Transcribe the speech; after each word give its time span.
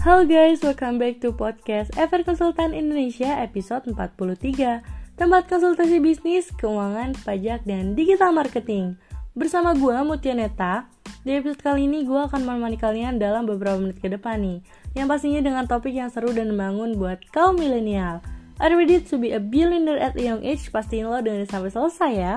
Halo 0.00 0.24
guys, 0.24 0.64
welcome 0.64 0.96
back 0.96 1.20
to 1.20 1.28
podcast 1.28 1.92
Ever 1.92 2.24
Konsultan 2.24 2.72
Indonesia 2.72 3.36
episode 3.36 3.84
43 3.84 4.80
Tempat 5.20 5.42
konsultasi 5.44 6.00
bisnis, 6.00 6.48
keuangan, 6.56 7.12
pajak, 7.20 7.68
dan 7.68 7.92
digital 7.92 8.32
marketing. 8.32 8.96
Bersama 9.36 9.76
gue 9.76 9.92
Mutia 10.00 10.32
Neta. 10.32 10.88
Di 11.20 11.36
episode 11.36 11.60
kali 11.60 11.84
ini 11.84 12.08
gue 12.08 12.16
akan 12.16 12.48
menemani 12.48 12.80
kalian 12.80 13.20
dalam 13.20 13.44
beberapa 13.44 13.76
menit 13.76 14.00
ke 14.00 14.08
depan 14.08 14.40
nih. 14.40 14.64
Yang 14.96 15.06
pastinya 15.12 15.40
dengan 15.44 15.68
topik 15.68 15.92
yang 15.92 16.08
seru 16.08 16.32
dan 16.32 16.48
membangun 16.48 16.96
buat 16.96 17.20
kaum 17.36 17.60
milenial. 17.60 18.24
Are 18.56 18.72
ready 18.72 19.04
to 19.04 19.20
be 19.20 19.36
a 19.36 19.40
billionaire 19.40 20.00
at 20.00 20.16
a 20.16 20.24
young 20.24 20.40
age? 20.40 20.72
Pastiin 20.72 21.12
lo 21.12 21.20
dengerin 21.20 21.44
sampai 21.44 21.68
selesai 21.68 22.12
ya 22.16 22.34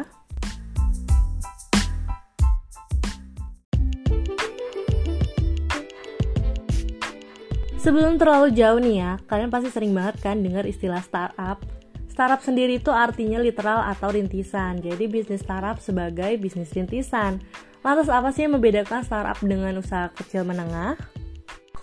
Sebelum 7.84 8.16
terlalu 8.16 8.56
jauh 8.56 8.80
nih 8.80 8.96
ya, 9.04 9.12
kalian 9.28 9.52
pasti 9.52 9.68
sering 9.68 9.92
banget 9.92 10.16
kan 10.24 10.40
dengar 10.40 10.64
istilah 10.64 11.04
startup. 11.04 11.60
Startup 12.08 12.40
sendiri 12.40 12.80
itu 12.80 12.88
artinya 12.88 13.44
literal 13.44 13.84
atau 13.84 14.08
rintisan. 14.08 14.80
Jadi 14.80 15.04
bisnis 15.12 15.44
startup 15.44 15.84
sebagai 15.84 16.32
bisnis 16.40 16.72
rintisan. 16.72 17.44
Lantas 17.84 18.08
apa 18.08 18.32
sih 18.32 18.48
yang 18.48 18.56
membedakan 18.56 19.04
startup 19.04 19.36
dengan 19.44 19.76
usaha 19.76 20.08
kecil 20.16 20.48
menengah? 20.48 20.96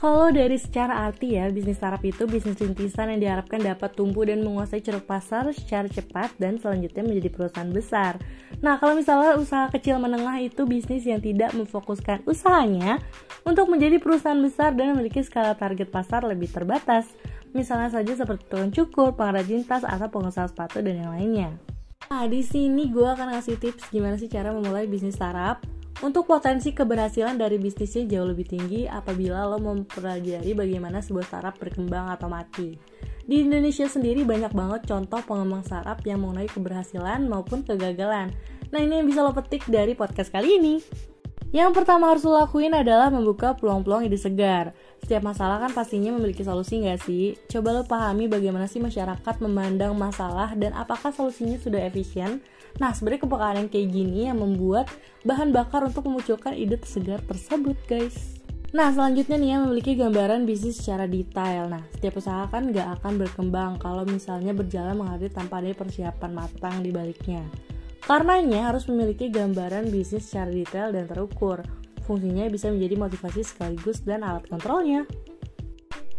Kalau 0.00 0.32
dari 0.32 0.56
secara 0.56 1.12
arti 1.12 1.36
ya, 1.36 1.52
bisnis 1.52 1.76
startup 1.76 2.00
itu 2.00 2.24
bisnis 2.24 2.56
rintisan 2.56 3.12
yang 3.12 3.20
diharapkan 3.20 3.60
dapat 3.60 3.92
tumbuh 3.92 4.24
dan 4.24 4.40
menguasai 4.40 4.80
ceruk 4.80 5.04
pasar 5.04 5.44
secara 5.52 5.92
cepat 5.92 6.32
dan 6.40 6.56
selanjutnya 6.56 7.04
menjadi 7.04 7.28
perusahaan 7.28 7.68
besar. 7.68 8.16
Nah, 8.64 8.80
kalau 8.80 8.96
misalnya 8.96 9.36
usaha 9.36 9.68
kecil 9.68 10.00
menengah 10.00 10.40
itu 10.40 10.64
bisnis 10.64 11.04
yang 11.04 11.20
tidak 11.20 11.52
memfokuskan 11.52 12.24
usahanya 12.24 12.96
untuk 13.44 13.68
menjadi 13.68 14.00
perusahaan 14.00 14.40
besar 14.40 14.72
dan 14.72 14.96
memiliki 14.96 15.20
skala 15.20 15.52
target 15.52 15.92
pasar 15.92 16.24
lebih 16.24 16.48
terbatas. 16.48 17.04
Misalnya 17.52 17.92
saja 17.92 18.16
seperti 18.16 18.48
tukang 18.48 18.72
cukur, 18.72 19.12
pengrajin 19.12 19.68
tas, 19.68 19.84
atau 19.84 20.08
pengusaha 20.08 20.48
sepatu 20.48 20.80
dan 20.80 20.96
yang 20.96 21.12
lainnya. 21.12 21.50
Nah, 22.08 22.24
di 22.24 22.40
sini 22.40 22.88
gue 22.88 23.04
akan 23.04 23.36
ngasih 23.36 23.60
tips 23.60 23.92
gimana 23.92 24.16
sih 24.16 24.32
cara 24.32 24.48
memulai 24.48 24.88
bisnis 24.88 25.20
startup 25.20 25.60
untuk 26.00 26.24
potensi 26.24 26.72
keberhasilan 26.72 27.36
dari 27.36 27.60
bisnisnya 27.60 28.08
jauh 28.08 28.32
lebih 28.32 28.48
tinggi 28.48 28.88
apabila 28.88 29.44
lo 29.44 29.60
mempelajari 29.60 30.56
bagaimana 30.56 31.04
sebuah 31.04 31.28
startup 31.28 31.56
berkembang 31.60 32.08
atau 32.08 32.32
mati. 32.32 32.80
Di 33.28 33.44
Indonesia 33.44 33.84
sendiri 33.84 34.24
banyak 34.24 34.50
banget 34.56 34.88
contoh 34.88 35.20
pengembang 35.22 35.60
startup 35.60 36.00
yang 36.08 36.24
mengenai 36.24 36.48
keberhasilan 36.48 37.28
maupun 37.28 37.62
kegagalan. 37.62 38.32
Nah 38.72 38.80
ini 38.80 39.04
yang 39.04 39.06
bisa 39.06 39.20
lo 39.20 39.36
petik 39.36 39.68
dari 39.68 39.92
podcast 39.92 40.32
kali 40.32 40.56
ini. 40.56 40.80
Yang 41.50 41.82
pertama 41.82 42.10
harus 42.14 42.22
lo 42.22 42.38
lakuin 42.38 42.72
adalah 42.72 43.10
membuka 43.10 43.58
peluang-peluang 43.58 44.06
ide 44.06 44.18
segar. 44.18 44.72
Setiap 45.00 45.24
masalah 45.24 45.58
kan 45.58 45.72
pastinya 45.72 46.12
memiliki 46.14 46.44
solusi 46.44 46.80
nggak 46.84 47.00
sih? 47.02 47.34
Coba 47.48 47.74
lo 47.74 47.82
pahami 47.88 48.28
bagaimana 48.28 48.68
sih 48.68 48.78
masyarakat 48.78 49.34
memandang 49.42 49.96
masalah 49.96 50.52
dan 50.54 50.76
apakah 50.76 51.10
solusinya 51.10 51.56
sudah 51.56 51.82
efisien? 51.82 52.44
Nah, 52.78 52.94
sebenarnya 52.94 53.26
kepekaan 53.26 53.56
yang 53.64 53.68
kayak 53.72 53.88
gini 53.90 54.20
yang 54.30 54.38
membuat 54.38 54.86
bahan 55.26 55.50
bakar 55.50 55.82
untuk 55.82 56.06
memunculkan 56.06 56.54
ide 56.54 56.78
segar 56.86 57.18
tersebut, 57.26 57.74
guys. 57.90 58.40
Nah, 58.70 58.94
selanjutnya 58.94 59.34
nih 59.34 59.50
ya 59.50 59.58
memiliki 59.66 59.98
gambaran 59.98 60.46
bisnis 60.46 60.78
secara 60.78 61.10
detail. 61.10 61.66
Nah, 61.66 61.82
setiap 61.90 62.22
usaha 62.22 62.46
kan 62.46 62.70
nggak 62.70 63.02
akan 63.02 63.18
berkembang 63.18 63.82
kalau 63.82 64.06
misalnya 64.06 64.54
berjalan 64.54 64.94
mengalir 64.94 65.26
tanpa 65.26 65.58
ada 65.58 65.74
persiapan 65.74 66.30
matang 66.30 66.78
di 66.78 66.94
baliknya. 66.94 67.42
Karenanya 68.06 68.70
harus 68.70 68.86
memiliki 68.86 69.26
gambaran 69.26 69.90
bisnis 69.90 70.30
secara 70.30 70.54
detail 70.54 70.94
dan 70.94 71.10
terukur. 71.10 71.66
Fungsinya 72.04 72.48
bisa 72.48 72.72
menjadi 72.72 72.96
motivasi 72.96 73.40
sekaligus 73.44 74.02
dan 74.02 74.24
alat 74.24 74.46
kontrolnya. 74.48 75.04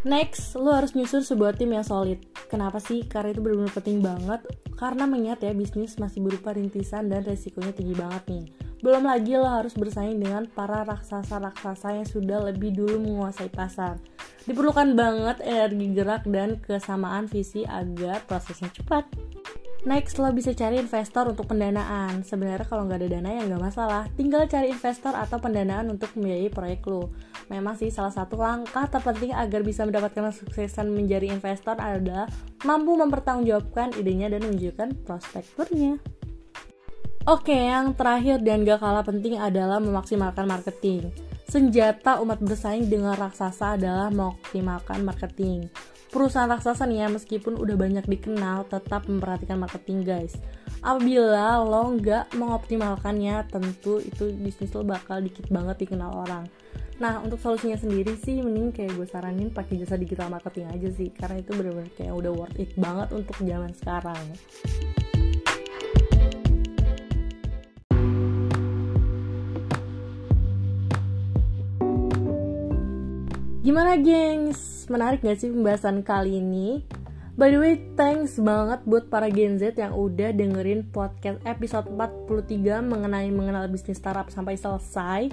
Next, 0.01 0.57
lo 0.57 0.73
harus 0.73 0.97
nyusun 0.97 1.21
sebuah 1.21 1.61
tim 1.61 1.77
yang 1.77 1.85
solid. 1.85 2.17
Kenapa 2.49 2.81
sih? 2.81 3.05
Karena 3.05 3.37
itu 3.37 3.41
benar-benar 3.45 3.73
penting 3.77 4.01
banget. 4.01 4.41
Karena 4.73 5.05
mengingat 5.05 5.45
ya, 5.45 5.53
bisnis 5.53 6.01
masih 6.01 6.25
berupa 6.25 6.57
rintisan 6.57 7.05
dan 7.05 7.21
resikonya 7.21 7.69
tinggi 7.69 7.93
banget 7.93 8.23
nih. 8.25 8.45
Belum 8.81 9.05
lagi 9.05 9.37
lo 9.37 9.45
harus 9.45 9.77
bersaing 9.77 10.17
dengan 10.17 10.49
para 10.49 10.81
raksasa-raksasa 10.81 12.01
yang 12.01 12.07
sudah 12.09 12.49
lebih 12.49 12.73
dulu 12.73 12.97
menguasai 12.97 13.53
pasar. 13.53 14.01
Diperlukan 14.49 14.97
banget 14.97 15.37
energi 15.45 15.93
gerak 15.93 16.25
dan 16.25 16.57
kesamaan 16.57 17.29
visi 17.29 17.61
agar 17.61 18.25
prosesnya 18.25 18.73
cepat. 18.73 19.05
Next, 19.81 20.21
lo 20.21 20.29
bisa 20.29 20.53
cari 20.53 20.77
investor 20.77 21.33
untuk 21.33 21.49
pendanaan. 21.49 22.21
Sebenarnya 22.21 22.69
kalau 22.69 22.85
nggak 22.85 23.01
ada 23.01 23.09
dana 23.17 23.29
ya 23.33 23.49
nggak 23.49 23.63
masalah. 23.65 24.05
Tinggal 24.13 24.45
cari 24.45 24.69
investor 24.69 25.17
atau 25.17 25.41
pendanaan 25.41 25.89
untuk 25.89 26.13
membiayai 26.13 26.53
proyek 26.53 26.85
lo. 26.85 27.09
Memang 27.49 27.73
sih 27.81 27.89
salah 27.89 28.13
satu 28.13 28.37
langkah 28.37 28.85
terpenting 28.85 29.33
agar 29.33 29.65
bisa 29.65 29.81
mendapatkan 29.81 30.29
kesuksesan 30.29 30.85
menjadi 30.85 31.33
investor 31.33 31.81
adalah 31.81 32.29
mampu 32.61 32.93
mempertanggungjawabkan 32.93 33.97
idenya 33.97 34.29
dan 34.29 34.45
menunjukkan 34.45 35.01
prospekturnya. 35.01 35.97
Oke, 37.25 37.53
yang 37.53 37.97
terakhir 37.97 38.37
dan 38.45 38.61
gak 38.61 38.85
kalah 38.85 39.05
penting 39.05 39.41
adalah 39.41 39.81
memaksimalkan 39.81 40.45
marketing. 40.45 41.09
Senjata 41.49 42.21
umat 42.21 42.37
bersaing 42.37 42.85
dengan 42.85 43.17
raksasa 43.17 43.81
adalah 43.81 44.13
memaksimalkan 44.13 45.01
marketing 45.01 45.73
perusahaan 46.11 46.51
raksasa 46.51 46.83
nih 46.85 47.03
ya 47.03 47.07
meskipun 47.07 47.55
udah 47.55 47.75
banyak 47.79 48.05
dikenal 48.05 48.67
tetap 48.67 49.07
memperhatikan 49.07 49.57
marketing 49.57 50.03
guys. 50.03 50.35
Apabila 50.83 51.63
lo 51.63 51.95
nggak 51.95 52.35
mengoptimalkannya 52.35 53.47
tentu 53.47 54.03
itu 54.03 54.29
bisnis 54.35 54.75
lo 54.75 54.83
bakal 54.83 55.23
dikit 55.23 55.47
banget 55.47 55.87
dikenal 55.87 56.11
orang. 56.27 56.45
Nah 57.01 57.17
untuk 57.23 57.41
solusinya 57.41 57.79
sendiri 57.79 58.13
sih 58.19 58.43
mending 58.45 58.75
kayak 58.75 58.93
gue 58.93 59.07
saranin 59.09 59.49
pakai 59.49 59.81
jasa 59.81 59.97
digital 59.97 60.29
marketing 60.29 60.69
aja 60.69 60.89
sih 60.93 61.09
karena 61.09 61.41
itu 61.41 61.55
bener-bener 61.57 61.89
kayak 61.97 62.13
udah 62.13 62.31
worth 62.35 62.59
it 62.61 62.69
banget 62.77 63.09
untuk 63.15 63.39
zaman 63.41 63.73
sekarang 63.73 64.21
Gimana 73.61 73.93
gengs? 73.93 74.89
Menarik 74.89 75.21
gak 75.21 75.37
sih 75.37 75.53
pembahasan 75.53 76.01
kali 76.01 76.41
ini? 76.41 76.81
By 77.37 77.53
the 77.53 77.61
way, 77.61 77.77
thanks 77.93 78.41
banget 78.41 78.81
buat 78.89 79.13
para 79.13 79.29
Gen 79.29 79.61
Z 79.61 79.77
yang 79.77 79.93
udah 79.93 80.33
dengerin 80.33 80.89
podcast 80.89 81.37
episode 81.45 81.85
43 81.93 82.57
mengenai 82.81 83.29
mengenal 83.29 83.69
bisnis 83.69 84.01
startup 84.01 84.33
sampai 84.33 84.57
selesai. 84.57 85.29